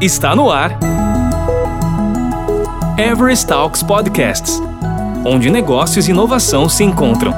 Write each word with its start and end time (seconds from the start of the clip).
Está 0.00 0.34
no 0.34 0.50
ar. 0.50 0.78
Everest 2.98 3.46
Talks 3.46 3.82
Podcasts 3.82 4.60
onde 5.24 5.50
negócios 5.50 6.08
e 6.08 6.10
inovação 6.10 6.68
se 6.68 6.82
encontram. 6.82 7.32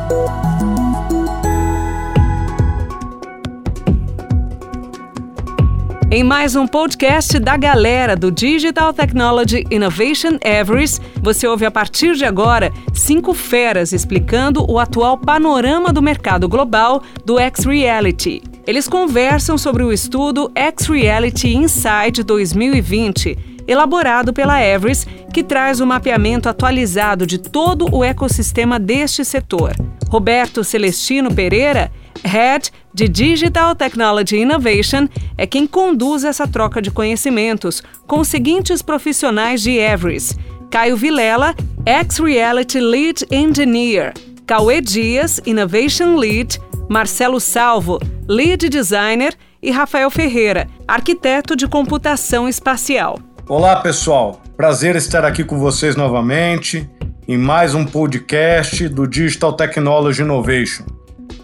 Em 6.11 6.23
mais 6.23 6.55
um 6.55 6.67
podcast 6.67 7.39
da 7.39 7.57
galera 7.57 8.15
do 8.15 8.31
Digital 8.31 8.93
Technology 8.93 9.65
Innovation 9.71 10.39
Everest, 10.45 11.01
você 11.23 11.47
ouve 11.47 11.65
a 11.65 11.71
partir 11.71 12.15
de 12.15 12.25
agora 12.25 12.71
cinco 12.93 13.33
feras 13.33 13.93
explicando 13.93 14.71
o 14.71 14.79
atual 14.79 15.17
panorama 15.17 15.91
do 15.91 16.03
mercado 16.03 16.49
global 16.49 17.03
do 17.25 17.39
X-Reality. 17.39 18.52
Eles 18.67 18.89
conversam 18.89 19.59
sobre 19.59 19.83
o 19.83 19.93
estudo 19.93 20.51
X-Reality 20.55 21.49
Insight 21.49 22.23
2020, 22.23 23.37
elaborado 23.67 24.33
pela 24.33 24.63
Everest, 24.63 25.09
que 25.33 25.43
traz 25.43 25.81
o 25.81 25.85
um 25.85 25.87
mapeamento 25.87 26.49
atualizado 26.49 27.27
de 27.27 27.39
todo 27.39 27.93
o 27.93 28.05
ecossistema 28.05 28.79
deste 28.79 29.25
setor. 29.25 29.75
Roberto 30.09 30.63
Celestino 30.63 31.35
Pereira 31.35 31.91
Head 32.25 32.71
de 32.95 33.09
Digital 33.09 33.75
Technology 33.75 34.39
Innovation, 34.39 35.09
é 35.37 35.47
quem 35.47 35.67
conduz 35.67 36.25
essa 36.25 36.47
troca 36.47 36.81
de 36.81 36.91
conhecimentos 36.91 37.83
com 38.07 38.21
os 38.21 38.29
seguintes 38.29 38.81
profissionais 38.81 39.63
de 39.63 39.73
Everest: 39.73 40.37
Caio 40.71 40.97
Vilela, 40.97 41.55
Ex-Reality 41.85 42.81
Lead 42.81 43.27
Engineer, 43.31 44.13
Cauê 44.47 44.81
Dias, 44.81 45.41
Innovation 45.47 46.17
Lead, 46.17 46.61
Marcelo 46.93 47.41
Salvo, 47.41 47.99
Lead 48.29 48.69
Designer 48.69 49.35
e 49.63 49.71
Rafael 49.71 50.11
Ferreira, 50.11 50.69
arquiteto 50.87 51.57
de 51.57 51.67
computação 51.67 52.47
espacial. 52.47 53.19
Olá, 53.49 53.77
pessoal. 53.77 54.43
Prazer 54.59 54.95
estar 54.95 55.25
aqui 55.25 55.43
com 55.43 55.59
vocês 55.59 55.97
novamente 55.97 56.87
em 57.27 57.39
mais 57.39 57.75
um 57.75 57.87
podcast 57.87 58.87
do 58.91 59.07
Digital 59.07 59.55
Technology 59.55 60.21
Innovation. 60.21 60.85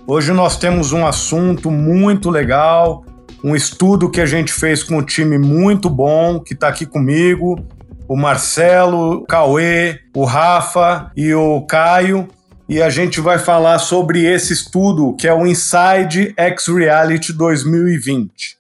Hoje 0.06 0.34
nós 0.34 0.58
temos 0.58 0.92
um 0.92 1.06
assunto 1.06 1.70
muito 1.70 2.28
legal, 2.28 3.02
um 3.42 3.56
estudo 3.56 4.10
que 4.10 4.20
a 4.20 4.26
gente 4.26 4.52
fez 4.52 4.82
com 4.82 4.98
um 4.98 5.02
time 5.02 5.38
muito 5.38 5.88
bom 5.88 6.40
que 6.40 6.52
está 6.52 6.68
aqui 6.68 6.84
comigo, 6.84 7.58
o 8.06 8.18
Marcelo, 8.18 9.22
o 9.22 9.24
Cauê, 9.24 9.98
o 10.14 10.26
Rafa 10.26 11.10
e 11.16 11.32
o 11.32 11.62
Caio. 11.62 12.28
E 12.68 12.82
a 12.82 12.90
gente 12.90 13.18
vai 13.18 13.38
falar 13.38 13.78
sobre 13.78 14.26
esse 14.26 14.52
estudo 14.52 15.16
que 15.16 15.26
é 15.26 15.32
o 15.32 15.46
Inside 15.46 16.34
X 16.36 16.66
Reality 16.66 17.32
2020. 17.32 18.58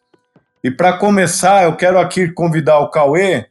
E 0.64 0.70
para 0.70 0.96
começar, 0.96 1.64
eu 1.64 1.76
quero 1.76 1.98
aqui 1.98 2.26
convidar 2.32 2.78
o 2.78 2.88
Cauê 2.88 3.44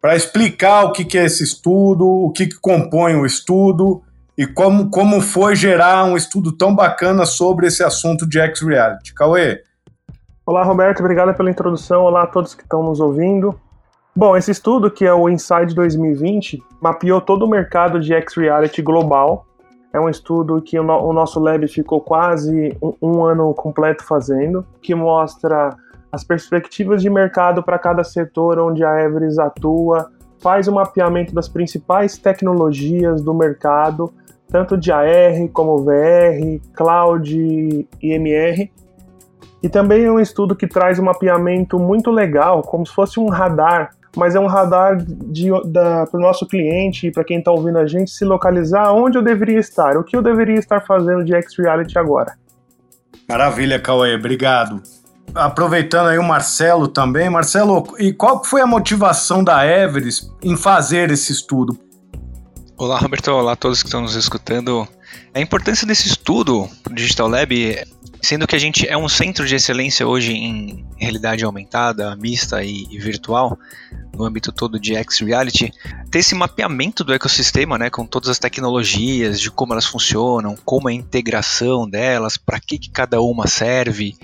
para 0.00 0.16
explicar 0.16 0.82
o 0.82 0.90
que, 0.90 1.16
é 1.16 1.24
esse 1.24 1.44
estudo, 1.44 2.08
o 2.08 2.32
que, 2.32 2.48
que 2.48 2.58
compõe 2.58 3.14
o 3.14 3.24
estudo 3.24 4.02
e 4.36 4.48
como, 4.48 4.90
como 4.90 5.20
foi 5.20 5.54
gerar 5.54 6.04
um 6.04 6.16
estudo 6.16 6.50
tão 6.50 6.74
bacana 6.74 7.24
sobre 7.24 7.68
esse 7.68 7.84
assunto 7.84 8.28
de 8.28 8.40
X-Reality. 8.40 9.14
Cauê. 9.14 9.62
Olá, 10.44 10.64
Roberto, 10.64 10.98
obrigado 10.98 11.32
pela 11.36 11.52
introdução. 11.52 12.02
Olá 12.02 12.24
a 12.24 12.26
todos 12.26 12.52
que 12.52 12.64
estão 12.64 12.82
nos 12.82 12.98
ouvindo. 12.98 13.54
Bom, 14.16 14.36
esse 14.36 14.50
estudo, 14.50 14.90
que 14.90 15.04
é 15.04 15.14
o 15.14 15.28
Inside 15.28 15.72
2020, 15.72 16.60
mapeou 16.82 17.20
todo 17.20 17.44
o 17.44 17.48
mercado 17.48 18.00
de 18.00 18.12
X-Reality 18.12 18.82
global. 18.82 19.46
É 19.92 19.98
um 20.00 20.08
estudo 20.08 20.60
que 20.62 20.78
o, 20.78 20.82
no 20.82 20.96
o 21.04 21.12
nosso 21.12 21.40
lab 21.40 21.66
ficou 21.68 22.00
quase 22.00 22.76
um, 22.80 22.94
um 23.02 23.24
ano 23.24 23.52
completo 23.54 24.04
fazendo, 24.04 24.64
que 24.80 24.94
mostra 24.94 25.76
as 26.12 26.24
perspectivas 26.24 27.02
de 27.02 27.10
mercado 27.10 27.62
para 27.62 27.78
cada 27.78 28.04
setor 28.04 28.58
onde 28.58 28.84
a 28.84 29.00
Everest 29.00 29.40
atua, 29.40 30.10
faz 30.40 30.68
o 30.68 30.72
mapeamento 30.72 31.34
das 31.34 31.48
principais 31.48 32.16
tecnologias 32.18 33.22
do 33.22 33.34
mercado 33.34 34.12
tanto 34.50 34.76
de 34.76 34.90
AR 34.90 35.48
como 35.52 35.78
VR, 35.78 36.60
Cloud 36.74 37.88
e 38.02 38.12
MR. 38.12 38.70
E 39.62 39.68
também 39.68 40.04
é 40.04 40.10
um 40.10 40.18
estudo 40.18 40.56
que 40.56 40.66
traz 40.66 40.98
um 40.98 41.04
mapeamento 41.04 41.78
muito 41.78 42.10
legal, 42.10 42.62
como 42.62 42.84
se 42.84 42.92
fosse 42.92 43.20
um 43.20 43.28
radar, 43.28 43.92
mas 44.16 44.34
é 44.34 44.40
um 44.40 44.46
radar 44.46 44.98
para 46.10 46.18
o 46.18 46.20
nosso 46.20 46.46
cliente 46.46 47.06
e 47.06 47.12
para 47.12 47.24
quem 47.24 47.38
está 47.38 47.50
ouvindo 47.50 47.78
a 47.78 47.86
gente 47.86 48.10
se 48.10 48.24
localizar 48.24 48.92
onde 48.92 49.16
eu 49.16 49.22
deveria 49.22 49.58
estar, 49.58 49.96
o 49.96 50.04
que 50.04 50.16
eu 50.16 50.22
deveria 50.22 50.58
estar 50.58 50.80
fazendo 50.80 51.24
de 51.24 51.34
X-Reality 51.34 51.98
agora. 51.98 52.34
Maravilha, 53.28 53.78
Cauê, 53.78 54.14
obrigado. 54.14 54.82
Aproveitando 55.34 56.08
aí 56.08 56.18
o 56.18 56.24
Marcelo 56.24 56.88
também. 56.88 57.30
Marcelo, 57.30 57.94
e 57.98 58.12
qual 58.12 58.44
foi 58.44 58.60
a 58.60 58.66
motivação 58.66 59.44
da 59.44 59.64
Everest 59.64 60.28
em 60.42 60.56
fazer 60.56 61.10
esse 61.10 61.30
estudo? 61.32 61.78
Olá, 62.76 62.98
Roberto. 62.98 63.30
Olá 63.30 63.52
a 63.52 63.56
todos 63.56 63.82
que 63.82 63.88
estão 63.88 64.00
nos 64.00 64.16
escutando. 64.16 64.88
A 65.32 65.40
importância 65.40 65.86
desse 65.86 66.08
estudo 66.08 66.68
do 66.82 66.94
Digital 66.94 67.28
Lab, 67.28 67.86
sendo 68.22 68.46
que 68.46 68.54
a 68.54 68.58
gente 68.58 68.86
é 68.86 68.96
um 68.96 69.08
centro 69.08 69.46
de 69.46 69.54
excelência 69.54 70.06
hoje 70.06 70.32
em 70.32 70.86
realidade 70.96 71.44
aumentada, 71.44 72.14
mista 72.16 72.62
e, 72.62 72.86
e 72.90 72.98
virtual, 72.98 73.58
no 74.14 74.24
âmbito 74.24 74.52
todo 74.52 74.78
de 74.78 74.94
X-Reality, 74.94 75.72
ter 76.10 76.18
esse 76.18 76.34
mapeamento 76.34 77.02
do 77.02 77.12
ecossistema, 77.12 77.78
né, 77.78 77.90
com 77.90 78.06
todas 78.06 78.28
as 78.28 78.38
tecnologias, 78.38 79.40
de 79.40 79.50
como 79.50 79.72
elas 79.72 79.86
funcionam, 79.86 80.56
como 80.64 80.88
é 80.88 80.92
a 80.92 80.96
integração 80.96 81.88
delas, 81.88 82.36
para 82.36 82.60
que, 82.60 82.78
que 82.78 82.90
cada 82.90 83.20
uma 83.20 83.46
serve, 83.46 84.16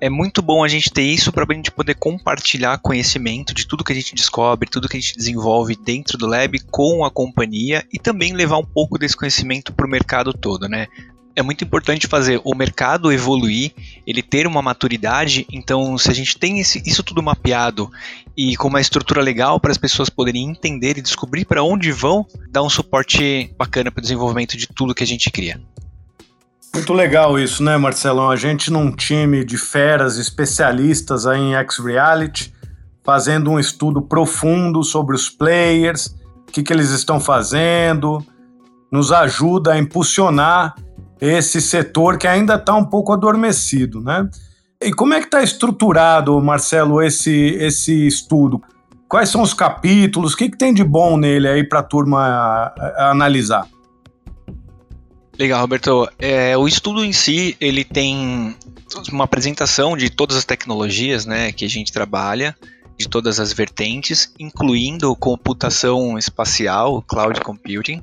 é 0.00 0.08
muito 0.08 0.40
bom 0.40 0.64
a 0.64 0.68
gente 0.68 0.90
ter 0.90 1.02
isso 1.02 1.30
para 1.30 1.44
a 1.48 1.54
gente 1.54 1.70
poder 1.70 1.94
compartilhar 1.94 2.78
conhecimento 2.78 3.52
de 3.52 3.66
tudo 3.66 3.84
que 3.84 3.92
a 3.92 3.96
gente 3.96 4.14
descobre, 4.14 4.68
tudo 4.68 4.88
que 4.88 4.96
a 4.96 5.00
gente 5.00 5.16
desenvolve 5.16 5.76
dentro 5.76 6.16
do 6.16 6.26
lab 6.26 6.58
com 6.70 7.04
a 7.04 7.10
companhia 7.10 7.84
e 7.92 7.98
também 7.98 8.32
levar 8.32 8.56
um 8.56 8.64
pouco 8.64 8.98
desse 8.98 9.16
conhecimento 9.16 9.72
para 9.74 9.86
o 9.86 9.90
mercado 9.90 10.32
todo, 10.32 10.66
né? 10.68 10.86
É 11.34 11.42
muito 11.42 11.62
importante 11.64 12.06
fazer 12.06 12.40
o 12.44 12.54
mercado 12.54 13.12
evoluir, 13.12 13.72
ele 14.06 14.22
ter 14.22 14.46
uma 14.46 14.60
maturidade. 14.60 15.46
Então, 15.52 15.96
se 15.96 16.10
a 16.10 16.14
gente 16.14 16.36
tem 16.36 16.58
esse, 16.58 16.82
isso 16.84 17.02
tudo 17.02 17.22
mapeado 17.22 17.90
e 18.36 18.56
com 18.56 18.68
uma 18.68 18.80
estrutura 18.80 19.22
legal 19.22 19.60
para 19.60 19.70
as 19.70 19.78
pessoas 19.78 20.08
poderem 20.08 20.50
entender 20.50 20.98
e 20.98 21.02
descobrir 21.02 21.44
para 21.44 21.62
onde 21.62 21.92
vão, 21.92 22.26
dá 22.50 22.62
um 22.62 22.68
suporte 22.68 23.54
bacana 23.56 23.90
para 23.90 24.00
o 24.00 24.02
desenvolvimento 24.02 24.56
de 24.56 24.66
tudo 24.66 24.94
que 24.94 25.04
a 25.04 25.06
gente 25.06 25.30
cria. 25.30 25.60
Muito 26.72 26.92
legal 26.92 27.38
isso, 27.38 27.62
né, 27.62 27.76
Marcelão? 27.76 28.30
A 28.30 28.36
gente 28.36 28.70
num 28.70 28.92
time 28.92 29.44
de 29.44 29.58
feras 29.58 30.18
especialistas 30.18 31.26
aí 31.26 31.40
em 31.40 31.54
X-Reality, 31.54 32.54
fazendo 33.04 33.50
um 33.50 33.58
estudo 33.58 34.00
profundo 34.00 34.84
sobre 34.84 35.16
os 35.16 35.28
players, 35.28 36.14
o 36.48 36.52
que, 36.52 36.62
que 36.62 36.72
eles 36.72 36.90
estão 36.90 37.18
fazendo, 37.18 38.24
nos 38.90 39.10
ajuda 39.10 39.72
a 39.72 39.78
impulsionar 39.78 40.76
esse 41.20 41.60
setor 41.60 42.18
que 42.18 42.26
ainda 42.26 42.54
está 42.54 42.74
um 42.74 42.84
pouco 42.84 43.12
adormecido, 43.12 44.00
né? 44.00 44.28
E 44.80 44.92
como 44.92 45.12
é 45.12 45.20
que 45.20 45.26
está 45.26 45.42
estruturado, 45.42 46.40
Marcelo, 46.40 47.02
esse, 47.02 47.54
esse 47.60 48.06
estudo? 48.06 48.62
Quais 49.06 49.28
são 49.28 49.42
os 49.42 49.52
capítulos? 49.52 50.32
O 50.32 50.36
que, 50.36 50.48
que 50.48 50.56
tem 50.56 50.72
de 50.72 50.82
bom 50.82 51.18
nele 51.18 51.48
aí 51.48 51.64
para 51.64 51.80
a 51.80 51.82
turma 51.82 52.72
analisar? 52.96 53.68
Legal, 55.38 55.60
Roberto. 55.60 56.08
É, 56.18 56.56
o 56.56 56.68
estudo 56.68 57.04
em 57.04 57.12
si, 57.12 57.56
ele 57.60 57.84
tem 57.84 58.54
uma 59.12 59.24
apresentação 59.24 59.96
de 59.96 60.10
todas 60.10 60.36
as 60.36 60.44
tecnologias 60.44 61.26
né, 61.26 61.52
que 61.52 61.64
a 61.64 61.68
gente 61.68 61.92
trabalha, 61.92 62.56
de 62.98 63.08
todas 63.08 63.40
as 63.40 63.52
vertentes, 63.52 64.32
incluindo 64.38 65.14
computação 65.16 66.18
espacial, 66.18 67.02
cloud 67.02 67.40
computing. 67.40 68.02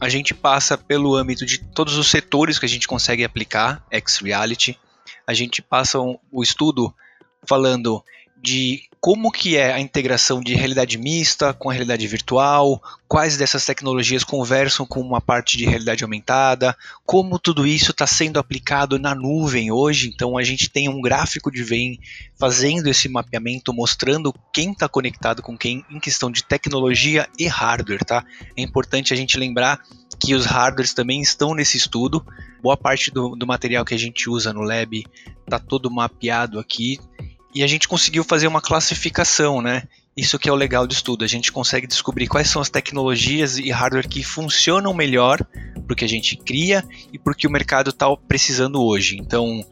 A 0.00 0.08
gente 0.08 0.32
passa 0.32 0.78
pelo 0.78 1.16
âmbito 1.16 1.44
de 1.44 1.58
todos 1.58 1.96
os 1.96 2.08
setores 2.08 2.58
que 2.58 2.66
a 2.66 2.68
gente 2.68 2.86
consegue 2.86 3.24
aplicar 3.24 3.84
X-Reality. 3.90 4.78
A 5.26 5.34
gente 5.34 5.60
passa 5.60 6.00
um, 6.00 6.18
o 6.30 6.42
estudo 6.42 6.94
falando 7.46 8.02
de 8.40 8.87
como 9.00 9.30
que 9.30 9.56
é 9.56 9.72
a 9.72 9.80
integração 9.80 10.40
de 10.40 10.54
realidade 10.54 10.98
mista 10.98 11.52
com 11.54 11.70
a 11.70 11.72
realidade 11.72 12.06
virtual, 12.06 12.82
quais 13.06 13.36
dessas 13.36 13.64
tecnologias 13.64 14.24
conversam 14.24 14.84
com 14.84 15.00
uma 15.00 15.20
parte 15.20 15.56
de 15.56 15.64
realidade 15.64 16.02
aumentada, 16.02 16.76
como 17.06 17.38
tudo 17.38 17.66
isso 17.66 17.92
está 17.92 18.06
sendo 18.06 18.38
aplicado 18.38 18.98
na 18.98 19.14
nuvem 19.14 19.70
hoje. 19.70 20.08
Então 20.08 20.36
a 20.36 20.42
gente 20.42 20.68
tem 20.68 20.88
um 20.88 21.00
gráfico 21.00 21.50
de 21.50 21.62
vem 21.62 22.00
fazendo 22.38 22.88
esse 22.88 23.08
mapeamento, 23.08 23.72
mostrando 23.72 24.34
quem 24.52 24.72
está 24.72 24.88
conectado 24.88 25.42
com 25.42 25.56
quem 25.56 25.84
em 25.90 26.00
questão 26.00 26.30
de 26.30 26.42
tecnologia 26.42 27.28
e 27.38 27.46
hardware, 27.46 28.04
tá? 28.04 28.24
É 28.56 28.62
importante 28.62 29.12
a 29.12 29.16
gente 29.16 29.38
lembrar 29.38 29.80
que 30.18 30.34
os 30.34 30.44
hardwares 30.44 30.92
também 30.92 31.20
estão 31.20 31.54
nesse 31.54 31.76
estudo. 31.76 32.24
Boa 32.60 32.76
parte 32.76 33.12
do, 33.12 33.36
do 33.36 33.46
material 33.46 33.84
que 33.84 33.94
a 33.94 33.98
gente 33.98 34.28
usa 34.28 34.52
no 34.52 34.62
lab 34.62 35.04
está 35.46 35.58
todo 35.58 35.90
mapeado 35.90 36.58
aqui 36.58 36.98
e 37.58 37.62
a 37.64 37.66
gente 37.66 37.88
conseguiu 37.88 38.22
fazer 38.22 38.46
uma 38.46 38.60
classificação, 38.60 39.60
né? 39.60 39.82
Isso 40.16 40.38
que 40.38 40.48
é 40.48 40.52
o 40.52 40.54
legal 40.54 40.86
do 40.86 40.92
estudo. 40.92 41.24
A 41.24 41.26
gente 41.26 41.50
consegue 41.50 41.88
descobrir 41.88 42.28
quais 42.28 42.48
são 42.48 42.62
as 42.62 42.70
tecnologias 42.70 43.58
e 43.58 43.68
hardware 43.72 44.08
que 44.08 44.22
funcionam 44.22 44.94
melhor 44.94 45.44
porque 45.84 46.04
a 46.04 46.08
gente 46.08 46.36
cria 46.36 46.84
e 47.12 47.18
porque 47.18 47.48
o 47.48 47.50
mercado 47.50 47.90
está 47.90 48.06
precisando 48.16 48.80
hoje. 48.80 49.16
Então, 49.18 49.66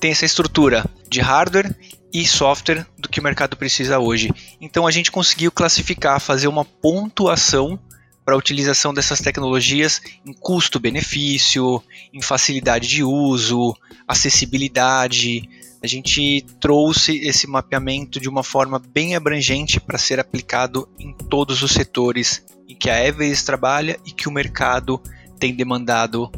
tem 0.00 0.10
essa 0.10 0.24
estrutura 0.24 0.84
de 1.08 1.20
hardware 1.20 1.72
e 2.12 2.26
software 2.26 2.84
do 2.98 3.08
que 3.08 3.20
o 3.20 3.22
mercado 3.22 3.56
precisa 3.56 4.00
hoje. 4.00 4.32
Então 4.60 4.84
a 4.84 4.90
gente 4.90 5.12
conseguiu 5.12 5.52
classificar, 5.52 6.18
fazer 6.18 6.48
uma 6.48 6.64
pontuação 6.64 7.78
para 8.24 8.34
a 8.34 8.38
utilização 8.38 8.92
dessas 8.92 9.20
tecnologias 9.20 10.02
em 10.26 10.32
custo-benefício, 10.32 11.80
em 12.12 12.20
facilidade 12.20 12.88
de 12.88 13.04
uso, 13.04 13.76
acessibilidade. 14.08 15.48
A 15.82 15.86
gente 15.86 16.44
trouxe 16.60 17.16
esse 17.26 17.46
mapeamento 17.46 18.20
de 18.20 18.28
uma 18.28 18.42
forma 18.42 18.78
bem 18.78 19.16
abrangente 19.16 19.80
para 19.80 19.96
ser 19.96 20.20
aplicado 20.20 20.88
em 20.98 21.12
todos 21.12 21.62
os 21.62 21.72
setores 21.72 22.44
em 22.68 22.74
que 22.74 22.90
a 22.90 23.04
Everest 23.04 23.46
trabalha 23.46 23.98
e 24.04 24.12
que 24.12 24.28
o 24.28 24.32
mercado 24.32 25.00
tem 25.38 25.54
demandado 25.54 26.30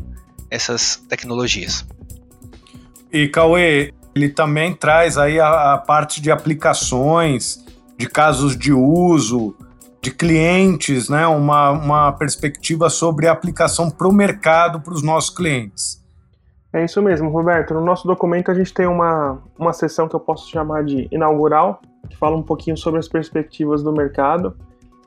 essas 0.49 0.97
tecnologias. 1.09 1.85
E 3.13 3.29
Cauê, 3.29 3.93
ele 4.15 4.29
também 4.29 4.75
traz 4.75 5.19
aí 5.19 5.41
a, 5.41 5.75
a 5.75 5.79
parte 5.79 6.21
de 6.21 6.31
aplicações, 6.31 7.65
de 7.99 8.07
casos 8.07 8.57
de 8.57 8.73
uso, 8.73 9.55
de 10.01 10.11
clientes, 10.11 11.09
né? 11.09 11.27
uma, 11.27 11.71
uma 11.71 12.13
perspectiva 12.13 12.91
sobre 12.91 13.29
a 13.29 13.33
aplicação 13.33 13.91
para 13.91 14.09
o 14.09 14.13
mercado, 14.13 14.81
para 14.81 14.93
os 14.93 15.03
nossos 15.03 15.31
clientes. 15.31 16.02
É 16.73 16.85
isso 16.85 17.03
mesmo, 17.03 17.29
Roberto. 17.29 17.75
No 17.75 17.83
nosso 17.83 18.07
documento 18.07 18.51
a 18.51 18.55
gente 18.55 18.73
tem 18.73 18.87
uma, 18.87 19.39
uma 19.59 19.73
sessão 19.73 20.09
que 20.09 20.17
eu 20.17 20.21
posso 20.21 20.49
chamar 20.49 20.85
de 20.85 21.07
inaugural, 21.11 21.83
que 22.09 22.17
fala 22.17 22.37
um 22.37 22.43
pouquinho 22.43 22.77
sobre 22.77 22.99
as 22.99 23.09
perspectivas 23.09 23.83
do 23.83 23.93
mercado. 23.93 24.57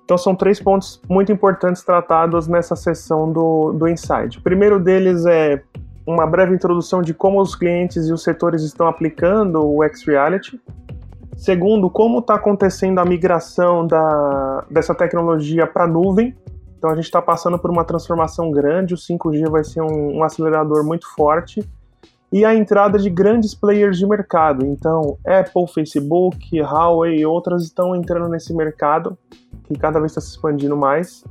Então 0.03 0.17
são 0.17 0.35
três 0.35 0.59
pontos 0.59 1.01
muito 1.09 1.31
importantes 1.31 1.83
tratados 1.83 2.47
nessa 2.47 2.75
sessão 2.75 3.31
do, 3.31 3.73
do 3.73 3.88
Insight. 3.88 4.38
O 4.38 4.41
primeiro 4.41 4.79
deles 4.79 5.25
é 5.25 5.63
uma 6.06 6.27
breve 6.27 6.53
introdução 6.53 7.01
de 7.01 7.15
como 7.15 7.41
os 7.41 7.56
clientes 7.56 8.07
e 8.07 8.13
os 8.13 8.21
setores 8.21 8.62
estão 8.62 8.88
aplicando 8.88 9.65
o 9.65 9.83
X-Reality. 9.83 10.62
Segundo, 11.35 11.89
como 11.89 12.19
está 12.19 12.35
acontecendo 12.35 13.00
a 13.00 13.06
migração 13.06 13.88
da, 13.88 14.63
dessa 14.69 14.94
tecnologia 14.94 15.65
para 15.65 15.85
a 15.85 15.88
nuvem. 15.88 16.35
Então 16.86 16.94
a 16.94 16.96
gente 16.98 17.06
está 17.06 17.20
passando 17.20 17.58
por 17.58 17.72
uma 17.72 17.84
transformação 17.84 18.52
grande, 18.52 18.94
o 18.94 18.98
5G 18.98 19.50
vai 19.50 19.64
ser 19.64 19.82
um, 19.82 20.18
um 20.18 20.24
acelerador 20.24 20.86
muito 20.86 21.12
forte. 21.16 21.68
E 22.32 22.46
a 22.46 22.54
entrada 22.54 23.00
de 23.00 23.10
grandes 23.10 23.56
players 23.56 23.98
de 23.98 24.06
mercado. 24.06 24.64
Então, 24.64 25.18
Apple, 25.26 25.66
Facebook, 25.74 26.62
Huawei 26.62 27.22
e 27.22 27.26
outras 27.26 27.64
estão 27.64 27.96
entrando 27.96 28.30
nesse 28.30 28.54
mercado, 28.54 29.18
que 29.64 29.74
cada 29.74 30.00
vez 30.00 30.12
está 30.12 30.22
se 30.22 30.30
expandindo 30.30 30.78
mais. 30.78 31.24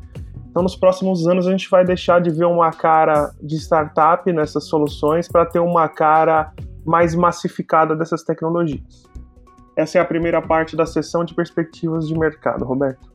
Então, 0.50 0.60
nos 0.60 0.74
próximos 0.74 1.24
anos, 1.28 1.46
a 1.46 1.52
gente 1.52 1.70
vai 1.70 1.84
deixar 1.84 2.20
de 2.20 2.30
ver 2.30 2.46
uma 2.46 2.72
cara 2.72 3.32
de 3.40 3.54
startup 3.54 4.32
nessas 4.32 4.64
soluções 4.64 5.28
para 5.28 5.46
ter 5.46 5.60
uma 5.60 5.88
cara 5.88 6.52
mais 6.84 7.14
massificada 7.14 7.94
dessas 7.94 8.24
tecnologias. 8.24 9.04
Essa 9.76 9.98
é 9.98 10.00
a 10.00 10.04
primeira 10.04 10.42
parte 10.42 10.74
da 10.74 10.84
sessão 10.84 11.24
de 11.24 11.32
perspectivas 11.32 12.08
de 12.08 12.18
mercado, 12.18 12.64
Roberto. 12.64 13.13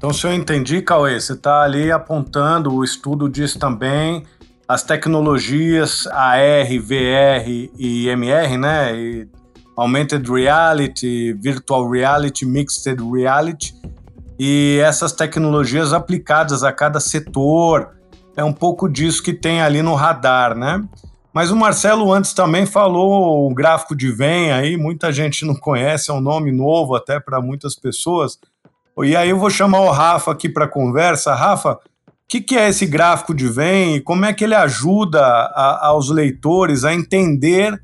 Então, 0.00 0.14
se 0.14 0.26
eu 0.26 0.32
entendi, 0.32 0.80
Cauê, 0.80 1.20
você 1.20 1.34
está 1.34 1.60
ali 1.60 1.92
apontando, 1.92 2.72
o 2.72 2.82
estudo 2.82 3.28
diz 3.28 3.54
também 3.54 4.24
as 4.66 4.82
tecnologias 4.82 6.06
AR, 6.06 6.66
VR 6.80 7.46
e 7.46 8.08
MR, 8.08 8.56
né? 8.56 8.96
E 8.96 9.28
Augmented 9.76 10.26
Reality, 10.26 11.34
Virtual 11.34 11.86
Reality, 11.90 12.46
Mixed 12.46 12.96
Reality, 13.12 13.74
e 14.38 14.80
essas 14.82 15.12
tecnologias 15.12 15.92
aplicadas 15.92 16.64
a 16.64 16.72
cada 16.72 16.98
setor. 16.98 17.90
É 18.34 18.42
um 18.42 18.54
pouco 18.54 18.88
disso 18.88 19.22
que 19.22 19.34
tem 19.34 19.60
ali 19.60 19.82
no 19.82 19.94
radar, 19.94 20.56
né? 20.56 20.82
Mas 21.30 21.50
o 21.50 21.56
Marcelo 21.56 22.10
antes 22.10 22.32
também 22.32 22.64
falou 22.64 23.46
o 23.46 23.54
gráfico 23.54 23.94
de 23.94 24.10
Venn 24.10 24.54
aí, 24.54 24.78
muita 24.78 25.12
gente 25.12 25.44
não 25.44 25.54
conhece, 25.54 26.10
é 26.10 26.14
um 26.14 26.22
nome 26.22 26.50
novo 26.50 26.94
até 26.94 27.20
para 27.20 27.38
muitas 27.42 27.74
pessoas. 27.74 28.38
E 29.04 29.16
aí 29.16 29.30
eu 29.30 29.38
vou 29.38 29.50
chamar 29.50 29.80
o 29.80 29.90
Rafa 29.90 30.32
aqui 30.32 30.48
para 30.48 30.68
conversa. 30.68 31.34
Rafa, 31.34 31.72
o 31.72 31.78
que, 32.28 32.40
que, 32.40 32.56
é 32.56 32.68
esse 32.68 32.86
gráfico 32.86 33.34
de 33.34 33.48
Venn 33.48 33.96
e 33.96 34.00
como 34.00 34.24
é 34.24 34.32
que 34.32 34.44
ele 34.44 34.54
ajuda 34.54 35.20
a, 35.20 35.88
aos 35.88 36.10
leitores 36.10 36.84
a 36.84 36.94
entender 36.94 37.80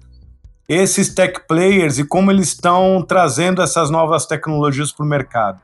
esses 0.68 1.14
tech 1.14 1.46
players 1.46 1.98
e 1.98 2.04
como 2.04 2.30
eles 2.30 2.48
estão 2.48 3.04
trazendo 3.06 3.62
essas 3.62 3.90
novas 3.90 4.26
tecnologias 4.26 4.92
para 4.92 5.04
o 5.04 5.08
mercado? 5.08 5.60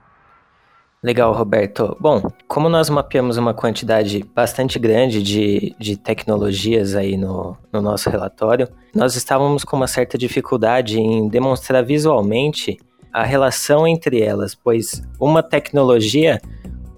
Legal, 1.02 1.32
Roberto. 1.32 1.96
Bom, 1.98 2.22
como 2.46 2.68
nós 2.68 2.88
mapeamos 2.88 3.36
uma 3.36 3.52
quantidade 3.52 4.24
bastante 4.32 4.78
grande 4.78 5.20
de, 5.20 5.74
de 5.76 5.96
tecnologias 5.96 6.94
aí 6.94 7.16
no, 7.16 7.56
no 7.72 7.82
nosso 7.82 8.08
relatório, 8.08 8.68
nós 8.94 9.16
estávamos 9.16 9.64
com 9.64 9.76
uma 9.76 9.88
certa 9.88 10.16
dificuldade 10.16 11.00
em 11.00 11.28
demonstrar 11.28 11.84
visualmente 11.84 12.78
a 13.12 13.22
relação 13.24 13.86
entre 13.86 14.22
elas, 14.22 14.54
pois 14.54 15.02
uma 15.20 15.42
tecnologia 15.42 16.40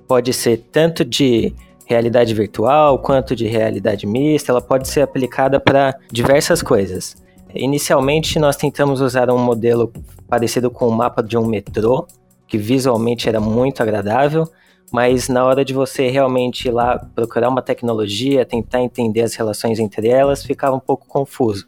pode 0.06 0.32
ser 0.32 0.58
tanto 0.70 1.05
de 1.05 1.55
realidade 1.87 2.32
virtual 2.32 2.99
quanto 2.99 3.34
de 3.34 3.46
realidade 3.46 4.06
mista, 4.06 4.52
ela 4.52 4.61
pode 4.61 4.88
ser 4.88 5.02
aplicada 5.02 5.58
para 5.61 5.94
diversas 6.11 6.62
coisas. 6.62 7.16
Inicialmente, 7.55 8.38
nós 8.38 8.56
tentamos 8.56 9.00
usar 9.00 9.31
um 9.31 9.38
modelo 9.38 9.93
parecido 10.28 10.70
com 10.70 10.88
o 10.88 10.93
mapa 10.93 11.22
de 11.22 11.37
um 11.37 11.46
metrô, 11.46 12.06
que 12.46 12.58
visualmente 12.58 13.28
era 13.28 13.40
muito 13.40 13.82
agradável, 13.82 14.49
mas 14.93 15.28
na 15.28 15.44
hora 15.44 15.64
de 15.64 15.72
você 15.72 16.08
realmente 16.08 16.69
ir 16.69 16.70
lá 16.70 16.99
procurar 17.14 17.49
uma 17.49 17.62
tecnologia, 17.62 18.44
tentar 18.44 18.81
entender 18.81 19.22
as 19.22 19.34
relações 19.34 19.78
entre 19.78 20.08
elas, 20.08 20.44
ficava 20.44 20.75
um 20.76 20.81
pouco 20.81 21.06
confuso. 21.06 21.66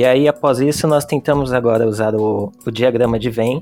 E 0.00 0.04
aí, 0.06 0.26
após 0.26 0.60
isso, 0.60 0.88
nós 0.88 1.04
tentamos 1.04 1.52
agora 1.52 1.86
usar 1.86 2.14
o, 2.14 2.50
o 2.64 2.70
diagrama 2.70 3.18
de 3.18 3.28
Venn, 3.28 3.60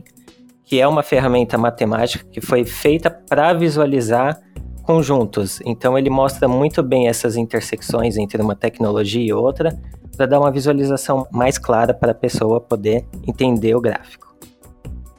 que 0.64 0.80
é 0.80 0.86
uma 0.86 1.02
ferramenta 1.02 1.58
matemática 1.58 2.24
que 2.30 2.40
foi 2.40 2.64
feita 2.64 3.10
para 3.10 3.52
visualizar 3.52 4.40
conjuntos. 4.84 5.60
Então, 5.64 5.98
ele 5.98 6.08
mostra 6.08 6.46
muito 6.46 6.80
bem 6.80 7.08
essas 7.08 7.34
intersecções 7.34 8.16
entre 8.16 8.40
uma 8.40 8.54
tecnologia 8.54 9.20
e 9.20 9.32
outra, 9.32 9.76
para 10.16 10.26
dar 10.26 10.38
uma 10.38 10.52
visualização 10.52 11.26
mais 11.32 11.58
clara 11.58 11.92
para 11.92 12.12
a 12.12 12.14
pessoa 12.14 12.60
poder 12.60 13.04
entender 13.26 13.74
o 13.74 13.80
gráfico. 13.80 14.32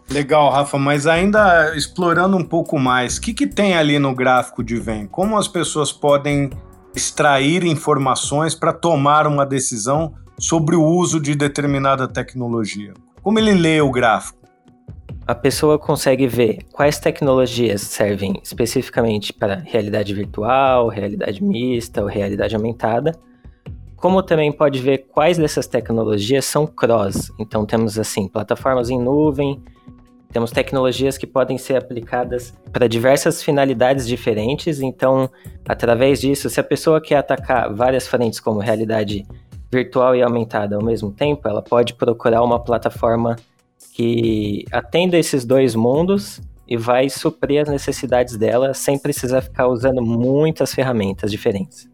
Legal, 0.09 0.49
Rafa, 0.49 0.77
mas 0.77 1.05
ainda 1.05 1.75
explorando 1.75 2.37
um 2.37 2.45
pouco 2.45 2.79
mais, 2.79 3.17
o 3.17 3.21
que, 3.21 3.33
que 3.33 3.45
tem 3.45 3.75
ali 3.75 3.99
no 3.99 4.15
gráfico 4.15 4.63
de 4.63 4.77
Venn? 4.77 5.05
Como 5.05 5.37
as 5.37 5.49
pessoas 5.49 5.91
podem 5.91 6.49
extrair 6.95 7.65
informações 7.65 8.55
para 8.55 8.71
tomar 8.71 9.27
uma 9.27 9.45
decisão 9.45 10.13
sobre 10.39 10.75
o 10.75 10.83
uso 10.83 11.19
de 11.19 11.35
determinada 11.35 12.07
tecnologia? 12.07 12.93
Como 13.21 13.37
ele 13.37 13.53
lê 13.53 13.81
o 13.81 13.91
gráfico? 13.91 14.39
A 15.27 15.35
pessoa 15.35 15.77
consegue 15.77 16.25
ver 16.25 16.63
quais 16.71 16.97
tecnologias 16.97 17.81
servem 17.81 18.39
especificamente 18.41 19.31
para 19.31 19.61
realidade 19.63 20.13
virtual, 20.13 20.87
realidade 20.87 21.43
mista 21.43 22.01
ou 22.01 22.07
realidade 22.07 22.55
aumentada, 22.55 23.11
como 23.95 24.23
também 24.23 24.51
pode 24.51 24.79
ver 24.79 25.09
quais 25.09 25.37
dessas 25.37 25.67
tecnologias 25.67 26.45
são 26.45 26.65
cross. 26.65 27.31
Então 27.37 27.65
temos 27.65 27.99
assim 27.99 28.27
plataformas 28.27 28.89
em 28.89 28.99
nuvem, 28.99 29.61
temos 30.31 30.51
tecnologias 30.51 31.17
que 31.17 31.27
podem 31.27 31.57
ser 31.57 31.75
aplicadas 31.75 32.53
para 32.71 32.87
diversas 32.87 33.43
finalidades 33.43 34.07
diferentes, 34.07 34.79
então, 34.79 35.29
através 35.67 36.21
disso, 36.21 36.49
se 36.49 36.59
a 36.59 36.63
pessoa 36.63 37.01
quer 37.01 37.17
atacar 37.17 37.73
várias 37.73 38.07
frentes 38.07 38.39
como 38.39 38.59
realidade 38.59 39.25
virtual 39.71 40.15
e 40.15 40.21
aumentada 40.21 40.75
ao 40.75 40.83
mesmo 40.83 41.11
tempo, 41.11 41.47
ela 41.47 41.61
pode 41.61 41.93
procurar 41.93 42.43
uma 42.43 42.59
plataforma 42.59 43.35
que 43.93 44.65
atenda 44.71 45.17
esses 45.17 45.45
dois 45.45 45.75
mundos 45.75 46.41
e 46.67 46.77
vai 46.77 47.09
suprir 47.09 47.61
as 47.63 47.69
necessidades 47.69 48.37
dela 48.37 48.73
sem 48.73 48.97
precisar 48.97 49.41
ficar 49.41 49.67
usando 49.67 50.01
muitas 50.01 50.73
ferramentas 50.73 51.31
diferentes. 51.31 51.89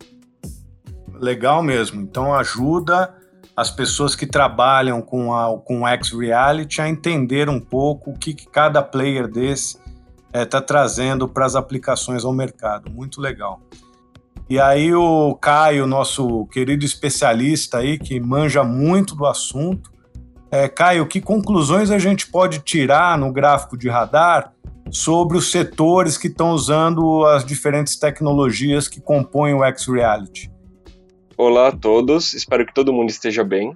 Legal 1.14 1.64
mesmo. 1.64 2.02
Então 2.02 2.34
ajuda 2.34 3.16
as 3.56 3.72
pessoas 3.72 4.16
que 4.16 4.28
trabalham 4.28 5.02
com, 5.02 5.34
a, 5.34 5.58
com 5.60 5.88
X-Reality 5.88 6.82
a 6.82 6.90
entender 6.90 7.50
um 7.50 7.60
pouco 7.60 8.12
o 8.12 8.18
que, 8.18 8.34
que 8.34 8.48
cada 8.48 8.82
player 8.84 9.28
desse 9.30 9.78
está 10.34 10.58
eh, 10.58 10.62
é, 10.62 10.64
trazendo 10.64 11.28
para 11.28 11.46
as 11.46 11.56
aplicações 11.56 12.26
ao 12.26 12.34
mercado. 12.34 12.92
Muito 12.92 13.22
legal. 13.22 13.62
E 14.48 14.60
aí 14.60 14.94
o 14.94 15.34
Caio, 15.36 15.88
nosso 15.88 16.46
querido 16.48 16.86
especialista 16.86 17.80
aí, 17.80 17.98
que 17.98 18.20
manja 18.20 18.64
muito 18.64 19.16
do 19.16 19.26
assunto. 19.26 19.92
É, 20.52 20.70
Caio, 20.70 21.08
que 21.08 21.20
conclusões 21.20 21.90
a 21.90 21.98
gente 21.98 22.28
pode 22.28 22.60
tirar 22.60 23.18
no 23.18 23.34
gráfico 23.34 23.76
de 23.76 23.90
radar 23.90 24.54
sobre 24.92 25.36
os 25.36 25.50
setores 25.50 26.16
que 26.16 26.28
estão 26.28 26.52
usando 26.52 27.26
as 27.26 27.44
diferentes 27.44 27.98
tecnologias 27.98 28.88
que 28.88 29.02
compõem 29.02 29.56
o 29.56 29.64
X-Reality? 29.64 30.52
Olá 31.36 31.70
a 31.70 31.72
todos, 31.72 32.36
espero 32.36 32.68
que 32.68 32.74
todo 32.74 32.94
mundo 32.94 33.10
esteja 33.10 33.44
bem. 33.44 33.76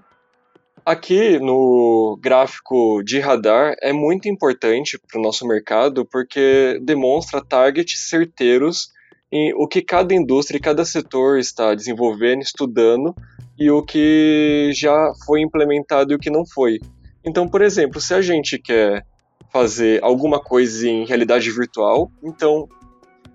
Aqui 0.85 1.39
no 1.39 2.17
gráfico 2.21 3.01
de 3.03 3.19
radar 3.19 3.75
é 3.81 3.91
muito 3.91 4.29
importante 4.29 4.99
para 4.99 5.19
o 5.19 5.23
nosso 5.23 5.47
mercado 5.47 6.05
porque 6.05 6.79
demonstra 6.83 7.43
targets 7.43 8.07
certeiros 8.07 8.91
em 9.31 9.53
o 9.53 9.67
que 9.67 9.81
cada 9.81 10.13
indústria 10.13 10.57
e 10.57 10.61
cada 10.61 10.83
setor 10.83 11.39
está 11.39 11.75
desenvolvendo, 11.75 12.41
estudando 12.41 13.13
e 13.57 13.69
o 13.69 13.83
que 13.83 14.71
já 14.73 15.11
foi 15.25 15.41
implementado 15.41 16.11
e 16.11 16.15
o 16.15 16.19
que 16.19 16.29
não 16.29 16.45
foi. 16.45 16.79
Então, 17.25 17.47
por 17.47 17.61
exemplo, 17.61 17.99
se 17.99 18.13
a 18.13 18.21
gente 18.21 18.57
quer 18.57 19.05
fazer 19.51 20.03
alguma 20.03 20.39
coisa 20.39 20.87
em 20.87 21.05
realidade 21.05 21.51
virtual, 21.51 22.11
então 22.23 22.67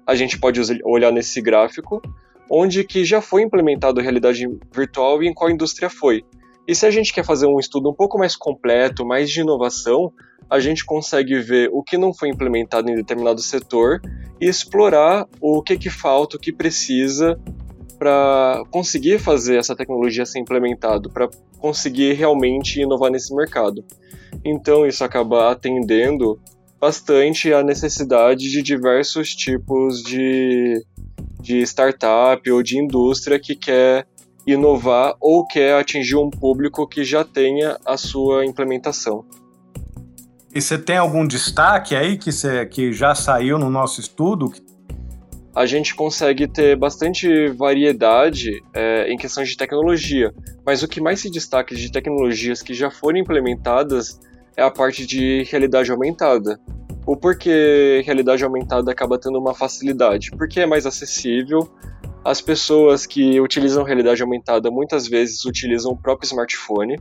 a 0.06 0.14
gente 0.14 0.38
pode 0.38 0.60
olhar 0.84 1.12
nesse 1.12 1.40
gráfico 1.40 2.00
onde 2.50 2.84
que 2.84 3.04
já 3.04 3.20
foi 3.20 3.42
implementado 3.42 4.00
realidade 4.00 4.46
virtual 4.72 5.22
e 5.22 5.28
em 5.28 5.34
qual 5.34 5.50
indústria 5.50 5.88
foi. 5.88 6.24
E 6.66 6.75
se 6.75 6.87
a 6.87 6.90
gente 6.90 7.12
quer 7.12 7.25
fazer 7.25 7.47
um 7.47 7.59
estudo 7.59 7.90
um 7.90 7.94
pouco 7.94 8.18
mais 8.18 8.35
completo, 8.35 9.04
mais 9.04 9.30
de 9.30 9.40
inovação, 9.40 10.12
a 10.49 10.59
gente 10.61 10.85
consegue 10.85 11.38
ver 11.40 11.68
o 11.73 11.83
que 11.83 11.99
não 11.99 12.12
foi 12.12 12.28
implementado 12.28 12.90
em 12.90 12.94
determinado 12.94 13.40
setor 13.40 14.00
e 14.40 14.47
explorar 14.47 15.26
o 15.40 15.62
que, 15.62 15.76
que 15.76 15.90
falta, 15.90 16.37
o 16.37 16.40
que 16.40 16.52
precisa 16.52 17.38
para 17.99 18.62
conseguir 18.71 19.18
fazer 19.18 19.56
essa 19.56 19.76
tecnologia 19.76 20.26
ser 20.26 20.38
implementado, 20.38 21.11
para 21.11 21.28
conseguir 21.59 22.12
realmente 22.14 22.80
inovar 22.80 23.11
nesse 23.11 23.35
mercado. 23.35 23.85
Então 24.44 24.87
isso 24.87 25.04
acaba 25.04 25.50
atendendo 25.50 26.38
bastante 26.80 27.52
a 27.52 27.62
necessidade 27.62 28.50
de 28.50 28.62
diversos 28.62 29.30
tipos 29.35 30.02
de, 30.02 30.85
de 31.40 31.62
startup 31.62 32.50
ou 32.50 32.62
de 32.62 32.78
indústria 32.78 33.38
que 33.38 33.54
quer 33.54 34.06
inovar 34.46 35.14
ou 35.20 35.46
quer 35.46 35.74
atingir 35.74 36.16
um 36.16 36.30
público 36.30 36.86
que 36.86 37.04
já 37.04 37.24
tenha 37.24 37.78
a 37.84 37.96
sua 37.96 38.44
implementação. 38.44 39.24
E 40.54 40.60
você 40.60 40.78
tem 40.78 40.96
algum 40.96 41.26
destaque 41.26 41.96
aí 41.96 42.16
que, 42.16 42.30
você, 42.30 42.64
que 42.66 42.92
já 42.92 43.14
saiu 43.14 43.58
no 43.58 43.68
nosso 43.68 44.00
estudo? 44.00 44.52
A 45.54 45.66
gente 45.66 45.94
consegue 45.94 46.46
ter 46.46 46.76
bastante 46.76 47.48
variedade 47.48 48.62
é, 48.72 49.08
em 49.08 49.16
questão 49.16 49.42
de 49.42 49.56
tecnologia, 49.56 50.32
mas 50.64 50.82
o 50.82 50.88
que 50.88 51.00
mais 51.00 51.20
se 51.20 51.30
destaca 51.30 51.74
de 51.74 51.90
tecnologias 51.90 52.62
que 52.62 52.74
já 52.74 52.90
foram 52.90 53.18
implementadas 53.18 54.20
é 54.56 54.62
a 54.62 54.70
parte 54.70 55.06
de 55.06 55.44
realidade 55.50 55.90
aumentada. 55.90 56.60
O 57.06 57.16
porquê 57.16 58.02
realidade 58.04 58.44
aumentada 58.44 58.90
acaba 58.90 59.18
tendo 59.18 59.38
uma 59.38 59.54
facilidade? 59.54 60.30
Porque 60.30 60.60
é 60.60 60.66
mais 60.66 60.86
acessível, 60.86 61.68
as 62.25 62.40
pessoas 62.40 63.04
que 63.04 63.38
utilizam 63.40 63.85
realidade 63.85 64.23
aumentada 64.23 64.71
muitas 64.71 65.07
vezes 65.07 65.45
utilizam 65.45 65.93
o 65.93 65.97
próprio 65.97 66.26
smartphone, 66.26 66.99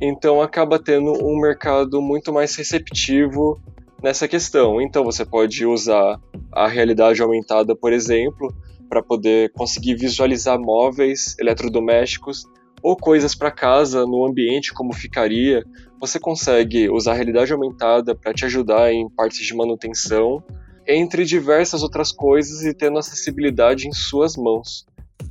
então 0.00 0.40
acaba 0.40 0.78
tendo 0.78 1.12
um 1.24 1.40
mercado 1.40 2.00
muito 2.00 2.32
mais 2.32 2.54
receptivo 2.54 3.60
nessa 4.02 4.28
questão. 4.28 4.80
Então 4.80 5.02
você 5.02 5.24
pode 5.24 5.66
usar 5.66 6.20
a 6.52 6.68
realidade 6.68 7.20
aumentada, 7.20 7.74
por 7.74 7.92
exemplo, 7.92 8.54
para 8.88 9.02
poder 9.02 9.50
conseguir 9.52 9.96
visualizar 9.96 10.58
móveis, 10.58 11.34
eletrodomésticos 11.40 12.44
ou 12.80 12.96
coisas 12.96 13.34
para 13.34 13.50
casa 13.50 14.06
no 14.06 14.24
ambiente 14.24 14.72
como 14.72 14.92
ficaria. 14.92 15.64
Você 15.98 16.20
consegue 16.20 16.88
usar 16.90 17.12
a 17.12 17.14
realidade 17.14 17.52
aumentada 17.52 18.14
para 18.14 18.32
te 18.32 18.44
ajudar 18.44 18.92
em 18.92 19.08
partes 19.08 19.44
de 19.44 19.54
manutenção 19.54 20.44
entre 20.86 21.24
diversas 21.24 21.82
outras 21.82 22.12
coisas 22.12 22.62
e 22.62 22.74
tendo 22.74 22.98
acessibilidade 22.98 23.88
em 23.88 23.92
suas 23.92 24.36
mãos. 24.36 24.86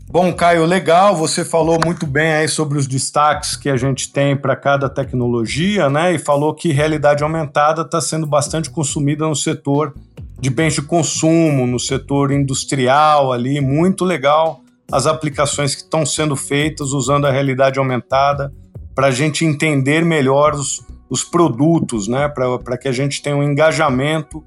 Bom, 0.09 0.31
Caio, 0.31 0.65
legal. 0.65 1.15
Você 1.15 1.43
falou 1.43 1.79
muito 1.83 2.05
bem 2.05 2.33
aí 2.33 2.47
sobre 2.47 2.77
os 2.77 2.85
destaques 2.85 3.55
que 3.55 3.69
a 3.69 3.77
gente 3.77 4.11
tem 4.11 4.37
para 4.37 4.55
cada 4.55 4.87
tecnologia, 4.87 5.89
né? 5.89 6.13
E 6.13 6.19
falou 6.19 6.53
que 6.53 6.71
realidade 6.71 7.23
aumentada 7.23 7.81
está 7.81 7.99
sendo 7.99 8.27
bastante 8.27 8.69
consumida 8.69 9.27
no 9.27 9.35
setor 9.35 9.93
de 10.39 10.49
bens 10.49 10.73
de 10.73 10.81
consumo, 10.81 11.65
no 11.65 11.79
setor 11.79 12.31
industrial 12.31 13.31
ali. 13.31 13.59
Muito 13.59 14.05
legal 14.05 14.61
as 14.91 15.07
aplicações 15.07 15.73
que 15.73 15.81
estão 15.81 16.05
sendo 16.05 16.35
feitas 16.35 16.91
usando 16.91 17.25
a 17.25 17.31
realidade 17.31 17.79
aumentada 17.79 18.53
para 18.93 19.07
a 19.07 19.11
gente 19.11 19.43
entender 19.43 20.05
melhor 20.05 20.53
os, 20.53 20.85
os 21.09 21.23
produtos, 21.23 22.07
né? 22.07 22.27
Para 22.27 22.77
que 22.77 22.87
a 22.87 22.91
gente 22.91 23.21
tenha 23.21 23.35
um 23.35 23.43
engajamento 23.43 24.43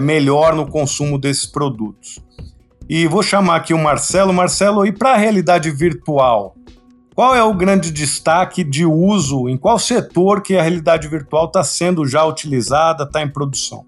melhor 0.00 0.54
no 0.54 0.66
consumo 0.66 1.18
desses 1.18 1.46
produtos. 1.46 2.18
E 2.88 3.06
vou 3.06 3.22
chamar 3.22 3.56
aqui 3.56 3.72
o 3.72 3.78
Marcelo. 3.78 4.32
Marcelo, 4.32 4.84
e 4.84 4.90
para 4.90 5.12
a 5.12 5.16
realidade 5.16 5.70
virtual? 5.70 6.56
Qual 7.14 7.34
é 7.34 7.42
o 7.42 7.54
grande 7.54 7.90
destaque 7.90 8.64
de 8.64 8.84
uso? 8.84 9.48
Em 9.48 9.56
qual 9.56 9.78
setor 9.78 10.42
que 10.42 10.56
a 10.56 10.62
realidade 10.62 11.06
virtual 11.06 11.46
está 11.46 11.62
sendo 11.62 12.06
já 12.06 12.24
utilizada, 12.24 13.04
está 13.04 13.22
em 13.22 13.28
produção? 13.28 13.84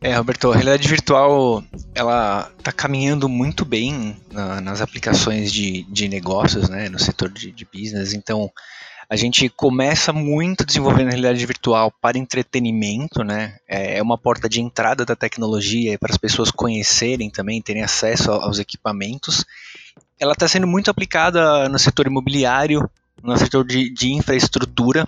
É, 0.00 0.16
Roberto, 0.16 0.50
a 0.50 0.54
realidade 0.54 0.88
virtual 0.88 1.62
ela 1.94 2.50
está 2.58 2.72
caminhando 2.72 3.28
muito 3.28 3.64
bem 3.64 4.16
na, 4.32 4.60
nas 4.60 4.80
aplicações 4.80 5.52
de, 5.52 5.84
de 5.84 6.08
negócios, 6.08 6.68
né, 6.68 6.88
no 6.88 6.98
setor 6.98 7.28
de, 7.28 7.52
de 7.52 7.64
business. 7.64 8.12
Então, 8.12 8.50
a 9.12 9.16
gente 9.16 9.46
começa 9.50 10.10
muito 10.10 10.64
desenvolvendo 10.64 11.08
a 11.08 11.10
realidade 11.10 11.44
virtual 11.44 11.92
para 12.00 12.16
entretenimento, 12.16 13.22
né? 13.22 13.58
É, 13.68 13.98
é 13.98 14.02
uma 14.02 14.16
porta 14.16 14.48
de 14.48 14.58
entrada 14.58 15.04
da 15.04 15.14
tecnologia 15.14 15.98
para 15.98 16.10
as 16.10 16.16
pessoas 16.16 16.50
conhecerem 16.50 17.28
também, 17.28 17.60
terem 17.60 17.82
acesso 17.82 18.32
aos 18.32 18.58
equipamentos. 18.58 19.44
Ela 20.18 20.32
está 20.32 20.48
sendo 20.48 20.66
muito 20.66 20.90
aplicada 20.90 21.68
no 21.68 21.78
setor 21.78 22.06
imobiliário, 22.06 22.88
no 23.22 23.36
setor 23.36 23.66
de, 23.66 23.92
de 23.92 24.14
infraestrutura, 24.14 25.06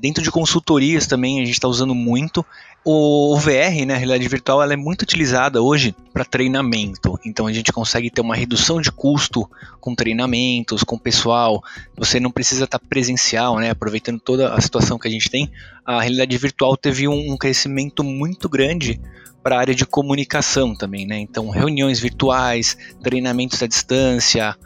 Dentro 0.00 0.22
de 0.22 0.30
consultorias 0.30 1.06
também 1.06 1.40
a 1.40 1.44
gente 1.44 1.54
está 1.54 1.68
usando 1.68 1.94
muito. 1.94 2.44
O 2.84 3.36
VR, 3.36 3.84
né, 3.84 3.94
a 3.94 3.96
realidade 3.96 4.28
virtual, 4.28 4.62
ela 4.62 4.72
é 4.72 4.76
muito 4.76 5.02
utilizada 5.02 5.60
hoje 5.60 5.94
para 6.12 6.24
treinamento. 6.24 7.18
Então 7.24 7.46
a 7.46 7.52
gente 7.52 7.72
consegue 7.72 8.10
ter 8.10 8.20
uma 8.20 8.36
redução 8.36 8.80
de 8.80 8.92
custo 8.92 9.50
com 9.80 9.94
treinamentos, 9.94 10.84
com 10.84 10.96
pessoal. 10.96 11.62
Você 11.96 12.20
não 12.20 12.30
precisa 12.30 12.64
estar 12.64 12.78
tá 12.78 12.86
presencial, 12.88 13.58
né, 13.58 13.70
aproveitando 13.70 14.20
toda 14.20 14.54
a 14.54 14.60
situação 14.60 14.98
que 14.98 15.08
a 15.08 15.10
gente 15.10 15.28
tem. 15.28 15.50
A 15.84 16.00
realidade 16.00 16.36
virtual 16.38 16.76
teve 16.76 17.08
um, 17.08 17.32
um 17.32 17.36
crescimento 17.36 18.04
muito 18.04 18.48
grande 18.48 19.00
para 19.42 19.56
a 19.56 19.60
área 19.60 19.74
de 19.74 19.86
comunicação 19.86 20.74
também, 20.74 21.06
né? 21.06 21.20
Então 21.20 21.50
reuniões 21.50 22.00
virtuais, 22.00 22.76
treinamentos 23.00 23.62
à 23.62 23.68
distância, 23.68 24.56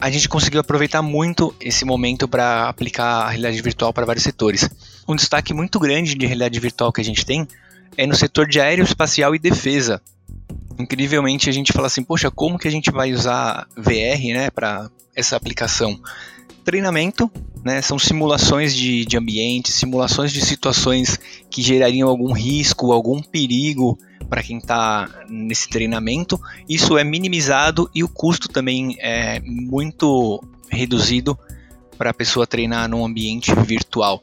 a 0.00 0.10
gente 0.10 0.28
conseguiu 0.28 0.60
aproveitar 0.60 1.02
muito 1.02 1.54
esse 1.60 1.84
momento 1.84 2.28
para 2.28 2.68
aplicar 2.68 3.22
a 3.22 3.28
realidade 3.28 3.60
virtual 3.60 3.92
para 3.92 4.06
vários 4.06 4.22
setores. 4.22 4.68
Um 5.08 5.16
destaque 5.16 5.52
muito 5.52 5.78
grande 5.80 6.14
de 6.14 6.26
realidade 6.26 6.60
virtual 6.60 6.92
que 6.92 7.00
a 7.00 7.04
gente 7.04 7.26
tem 7.26 7.46
é 7.96 8.06
no 8.06 8.14
setor 8.14 8.46
de 8.46 8.60
aeroespacial 8.60 9.34
e 9.34 9.38
defesa. 9.38 10.00
Incrivelmente 10.78 11.50
a 11.50 11.52
gente 11.52 11.72
fala 11.72 11.88
assim, 11.88 12.04
poxa, 12.04 12.30
como 12.30 12.58
que 12.58 12.68
a 12.68 12.70
gente 12.70 12.92
vai 12.92 13.12
usar 13.12 13.66
VR, 13.76 14.32
né, 14.32 14.50
para 14.50 14.88
essa 15.16 15.36
aplicação? 15.36 16.00
Treinamento, 16.68 17.30
né, 17.64 17.80
são 17.80 17.98
simulações 17.98 18.76
de, 18.76 19.06
de 19.06 19.16
ambiente, 19.16 19.72
simulações 19.72 20.30
de 20.30 20.44
situações 20.44 21.18
que 21.48 21.62
gerariam 21.62 22.06
algum 22.06 22.30
risco, 22.30 22.92
algum 22.92 23.22
perigo 23.22 23.98
para 24.28 24.42
quem 24.42 24.58
está 24.58 25.08
nesse 25.30 25.66
treinamento. 25.70 26.38
Isso 26.68 26.98
é 26.98 27.04
minimizado 27.04 27.90
e 27.94 28.04
o 28.04 28.08
custo 28.08 28.48
também 28.48 28.98
é 29.00 29.40
muito 29.40 30.44
reduzido 30.68 31.38
para 31.96 32.10
a 32.10 32.14
pessoa 32.14 32.46
treinar 32.46 32.86
num 32.86 33.02
ambiente 33.02 33.50
virtual. 33.54 34.22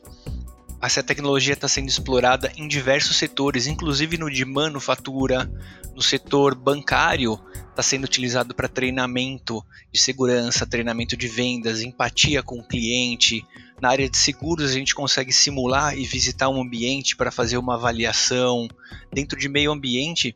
Essa 0.82 1.01
tecnologia 1.01 1.53
está 1.53 1.67
sendo 1.67 1.89
explorada 1.89 2.51
em 2.55 2.67
diversos 2.67 3.17
setores, 3.17 3.65
inclusive 3.65 4.17
no 4.17 4.29
de 4.29 4.46
manufatura, 4.46 5.50
no 5.96 6.01
setor 6.01 6.53
bancário, 6.53 7.39
está 7.70 7.82
sendo 7.82 8.03
utilizado 8.03 8.53
para 8.53 8.67
treinamento 8.67 9.65
de 9.91 10.00
segurança, 10.00 10.65
treinamento 10.65 11.17
de 11.17 11.27
vendas, 11.27 11.82
empatia 11.82 12.44
com 12.44 12.60
o 12.60 12.67
cliente. 12.67 13.44
Na 13.82 13.89
área 13.89 14.10
de 14.10 14.17
seguros, 14.17 14.70
a 14.70 14.74
gente 14.74 14.94
consegue 14.94 15.34
simular 15.34 15.98
e 15.98 16.05
visitar 16.05 16.50
um 16.50 16.62
ambiente 16.62 17.15
para 17.15 17.32
fazer 17.32 17.58
uma 17.58 17.75
avaliação. 17.75 18.67
Dentro 19.12 19.39
de 19.39 19.50
meio 19.50 19.72
ambiente, 19.72 20.36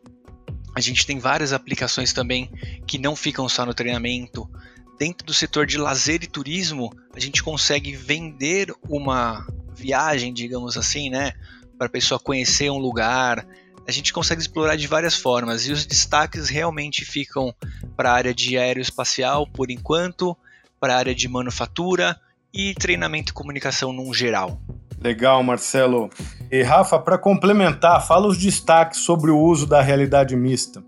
a 0.76 0.82
gente 0.82 1.06
tem 1.06 1.20
várias 1.20 1.54
aplicações 1.54 2.14
também 2.14 2.50
que 2.88 2.98
não 2.98 3.16
ficam 3.16 3.48
só 3.48 3.66
no 3.66 3.74
treinamento. 3.74 4.50
Dentro 4.98 5.26
do 5.26 5.34
setor 5.34 5.66
de 5.66 5.78
lazer 5.78 6.24
e 6.24 6.28
turismo, 6.28 6.92
a 7.14 7.20
gente 7.20 7.44
consegue 7.44 7.96
vender 7.96 8.74
uma 8.90 9.46
viagem, 9.80 10.34
digamos 10.34 10.78
assim, 10.78 11.10
né? 11.10 11.34
Para 11.78 11.88
a 11.88 11.90
pessoa 11.90 12.20
conhecer 12.20 12.70
um 12.70 12.78
lugar. 12.78 13.46
A 13.88 13.92
gente 13.92 14.14
consegue 14.14 14.42
explorar 14.42 14.76
de 14.76 14.86
várias 14.86 15.16
formas 15.16 15.68
e 15.68 15.72
os 15.72 15.86
destaques 15.86 16.50
realmente 16.50 17.04
ficam 17.06 17.54
para 17.96 18.12
a 18.12 18.14
área 18.14 18.34
de 18.34 18.58
aeroespacial 18.58 19.48
por 19.48 19.72
enquanto, 19.72 20.38
para 20.80 20.94
a 20.94 20.98
área 20.98 21.16
de 21.16 21.28
manufatura 21.28 22.20
e 22.54 22.74
treinamento 22.76 23.32
e 23.32 23.34
comunicação 23.34 23.92
num 23.92 24.14
geral. 24.14 24.62
Legal, 25.02 25.42
Marcelo. 25.42 26.10
E 26.52 26.62
Rafa, 26.62 27.00
para 27.00 27.18
complementar, 27.18 28.06
fala 28.06 28.28
os 28.28 28.38
destaques 28.38 29.00
sobre 29.00 29.32
o 29.32 29.40
uso 29.40 29.66
da 29.66 29.82
realidade 29.82 30.36
mista. 30.36 30.84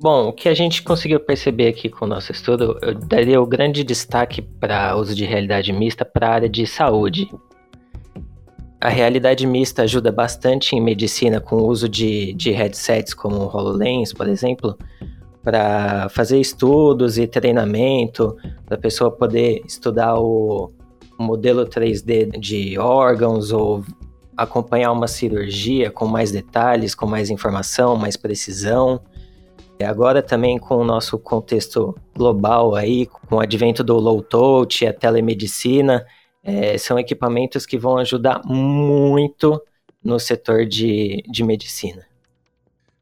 Bom, 0.00 0.28
o 0.28 0.32
que 0.32 0.50
a 0.50 0.54
gente 0.54 0.82
conseguiu 0.82 1.18
perceber 1.18 1.68
aqui 1.68 1.88
com 1.88 2.04
o 2.04 2.08
nosso 2.08 2.30
estudo, 2.30 2.78
eu 2.82 2.94
daria 2.94 3.40
o 3.40 3.46
grande 3.46 3.82
destaque 3.82 4.42
para 4.42 4.94
o 4.94 5.00
uso 5.00 5.14
de 5.14 5.24
realidade 5.24 5.72
mista 5.72 6.04
para 6.04 6.28
a 6.28 6.34
área 6.34 6.48
de 6.48 6.66
saúde. 6.66 7.30
A 8.84 8.90
realidade 8.90 9.46
mista 9.46 9.84
ajuda 9.84 10.12
bastante 10.12 10.76
em 10.76 10.80
medicina 10.80 11.40
com 11.40 11.56
o 11.56 11.66
uso 11.68 11.88
de, 11.88 12.34
de 12.34 12.50
headsets 12.50 13.14
como 13.14 13.36
o 13.36 13.46
HoloLens, 13.48 14.12
por 14.12 14.28
exemplo, 14.28 14.76
para 15.42 16.10
fazer 16.10 16.38
estudos 16.38 17.16
e 17.16 17.26
treinamento, 17.26 18.36
para 18.66 18.76
a 18.76 18.78
pessoa 18.78 19.10
poder 19.10 19.62
estudar 19.64 20.20
o, 20.20 20.70
modelo 21.18 21.64
3D 21.64 22.38
de 22.38 22.78
órgãos 22.78 23.52
ou 23.52 23.82
acompanhar 24.36 24.92
uma 24.92 25.08
cirurgia 25.08 25.90
com 25.90 26.06
mais 26.06 26.30
detalhes, 26.30 26.94
com 26.94 27.06
mais 27.06 27.30
informação, 27.30 27.96
mais 27.96 28.18
precisão. 28.18 29.00
E 29.80 29.84
agora 29.84 30.22
também 30.22 30.58
com 30.58 30.76
o 30.76 30.84
nosso 30.84 31.18
contexto 31.18 31.94
global 32.14 32.74
aí, 32.74 33.06
com 33.06 33.36
o 33.36 33.40
advento 33.40 33.82
do 33.82 33.98
low 33.98 34.20
touch, 34.20 34.86
a 34.86 34.92
telemedicina, 34.92 36.04
é, 36.44 36.76
são 36.76 36.98
equipamentos 36.98 37.64
que 37.64 37.78
vão 37.78 37.96
ajudar 37.96 38.42
muito 38.44 39.60
no 40.04 40.20
setor 40.20 40.66
de, 40.66 41.24
de 41.26 41.42
medicina. 41.42 42.04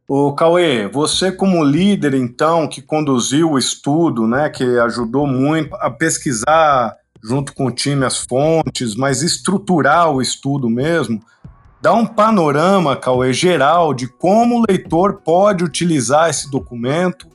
O 0.06 0.32
Cauê, 0.32 0.86
você 0.88 1.32
como 1.32 1.64
líder 1.64 2.14
então 2.14 2.68
que 2.68 2.80
conduziu 2.80 3.52
o 3.52 3.58
estudo, 3.58 4.26
né, 4.26 4.48
que 4.48 4.62
ajudou 4.80 5.26
muito 5.26 5.74
a 5.76 5.90
pesquisar 5.90 6.96
junto 7.22 7.54
com 7.54 7.66
o 7.66 7.70
time 7.70 8.04
as 8.04 8.18
fontes, 8.18 8.94
mas 8.94 9.22
estruturar 9.22 10.10
o 10.10 10.20
estudo 10.20 10.68
mesmo, 10.68 11.20
dá 11.80 11.94
um 11.94 12.06
panorama, 12.06 12.96
Cauê, 12.96 13.32
geral 13.32 13.94
de 13.94 14.06
como 14.06 14.60
o 14.60 14.64
leitor 14.68 15.22
pode 15.24 15.64
utilizar 15.64 16.28
esse 16.28 16.50
documento, 16.50 17.28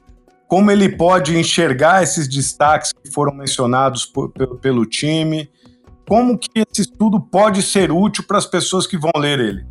como 0.47 0.71
ele 0.71 0.89
pode 0.89 1.37
enxergar 1.37 2.03
esses 2.03 2.27
destaques 2.27 2.93
que 2.93 3.11
foram 3.11 3.33
mencionados 3.33 4.05
por, 4.05 4.29
pelo, 4.29 4.55
pelo 4.57 4.85
time, 4.85 5.49
como 6.07 6.37
que 6.37 6.49
esse 6.55 6.81
estudo 6.81 7.19
pode 7.19 7.61
ser 7.61 7.91
útil 7.91 8.23
para 8.25 8.37
as 8.37 8.45
pessoas 8.45 8.87
que 8.87 8.97
vão 8.97 9.11
ler 9.17 9.39
ele. 9.39 9.65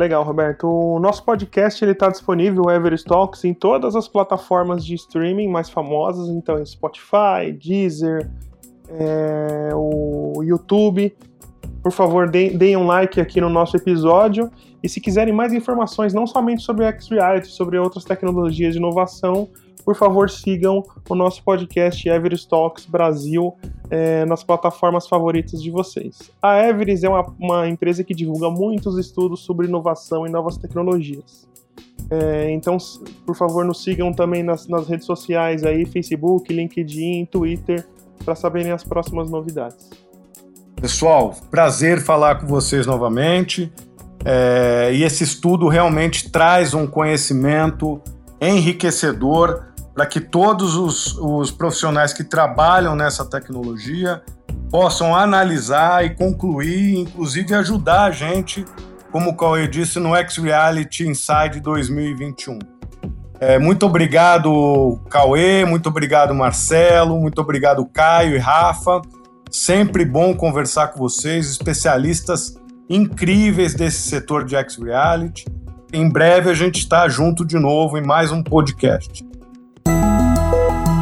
Legal, 0.00 0.24
Roberto. 0.24 0.66
O 0.66 0.98
nosso 0.98 1.22
podcast 1.22 1.84
ele 1.84 1.92
está 1.92 2.08
disponível, 2.08 2.70
Everest 2.70 3.06
Talks, 3.06 3.44
em 3.44 3.52
todas 3.52 3.94
as 3.94 4.08
plataformas 4.08 4.82
de 4.82 4.94
streaming 4.94 5.46
mais 5.46 5.68
famosas, 5.68 6.30
então 6.30 6.64
Spotify, 6.64 7.52
Deezer, 7.52 8.30
é, 8.88 9.68
o 9.74 10.42
YouTube. 10.42 11.14
Por 11.82 11.92
favor, 11.92 12.30
deem, 12.30 12.56
deem 12.56 12.78
um 12.78 12.86
like 12.86 13.20
aqui 13.20 13.42
no 13.42 13.50
nosso 13.50 13.76
episódio. 13.76 14.50
E 14.82 14.88
se 14.88 15.02
quiserem 15.02 15.34
mais 15.34 15.52
informações, 15.52 16.14
não 16.14 16.26
somente 16.26 16.62
sobre 16.62 16.86
X-Reality, 16.86 17.48
sobre 17.48 17.76
outras 17.76 18.02
tecnologias 18.02 18.72
de 18.72 18.78
inovação, 18.78 19.50
por 19.84 19.94
favor 19.94 20.30
sigam 20.30 20.82
o 21.10 21.14
nosso 21.14 21.44
podcast 21.44 22.08
Everest 22.08 22.48
Talks 22.48 22.86
Brasil 22.86 23.54
é, 23.90 24.24
nas 24.24 24.44
plataformas 24.44 25.08
favoritas 25.08 25.60
de 25.60 25.70
vocês. 25.70 26.30
A 26.40 26.66
Everest 26.66 27.04
é 27.04 27.08
uma, 27.08 27.34
uma, 27.38 27.68
empresa 27.68 28.04
que 28.04 28.14
divulga 28.14 28.48
muitos 28.48 28.96
estudos 28.96 29.40
sobre 29.40 29.66
inovação 29.66 30.26
e 30.26 30.30
novas 30.30 30.56
tecnologias. 30.56 31.48
É, 32.08 32.50
então, 32.50 32.78
por 33.26 33.36
favor, 33.36 33.64
nos 33.64 33.82
sigam 33.82 34.12
também 34.12 34.42
nas, 34.42 34.66
nas 34.68 34.88
redes 34.88 35.06
sociais 35.06 35.64
aí, 35.64 35.84
Facebook, 35.84 36.52
LinkedIn, 36.52 37.26
Twitter, 37.26 37.86
para 38.24 38.34
saberem 38.34 38.72
as 38.72 38.84
próximas 38.84 39.28
novidades. 39.28 39.90
Pessoal, 40.80 41.34
prazer 41.50 42.00
falar 42.00 42.36
com 42.40 42.46
vocês 42.46 42.86
novamente. 42.86 43.72
É, 44.24 44.90
e 44.92 45.02
esse 45.02 45.24
estudo 45.24 45.68
realmente 45.68 46.30
traz 46.30 46.74
um 46.74 46.86
conhecimento 46.86 48.00
enriquecedor 48.40 49.69
para 49.94 50.06
que 50.06 50.20
todos 50.20 50.76
os, 50.76 51.16
os 51.18 51.50
profissionais 51.50 52.12
que 52.12 52.24
trabalham 52.24 52.94
nessa 52.94 53.24
tecnologia 53.24 54.22
possam 54.70 55.14
analisar 55.14 56.04
e 56.04 56.10
concluir, 56.10 56.98
inclusive 56.98 57.54
ajudar 57.54 58.04
a 58.04 58.10
gente, 58.10 58.64
como 59.10 59.30
o 59.30 59.36
Cauê 59.36 59.66
disse, 59.66 59.98
no 59.98 60.14
X-Reality 60.14 61.08
Inside 61.08 61.60
2021. 61.60 62.58
É, 63.40 63.58
muito 63.58 63.86
obrigado, 63.86 65.00
Cauê, 65.08 65.64
muito 65.64 65.88
obrigado, 65.88 66.34
Marcelo, 66.34 67.18
muito 67.18 67.40
obrigado, 67.40 67.84
Caio 67.86 68.36
e 68.36 68.38
Rafa. 68.38 69.00
Sempre 69.50 70.04
bom 70.04 70.36
conversar 70.36 70.88
com 70.88 70.98
vocês, 70.98 71.50
especialistas 71.50 72.54
incríveis 72.88 73.74
desse 73.74 74.02
setor 74.02 74.44
de 74.44 74.54
X-Reality. 74.56 75.46
Em 75.92 76.08
breve 76.08 76.50
a 76.50 76.54
gente 76.54 76.78
está 76.78 77.08
junto 77.08 77.44
de 77.44 77.58
novo 77.58 77.98
em 77.98 78.02
mais 78.02 78.30
um 78.30 78.42
podcast. 78.42 79.29